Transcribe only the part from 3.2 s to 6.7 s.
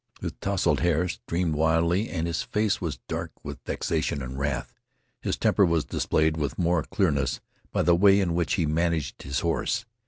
with vexation and wrath. His temper was displayed with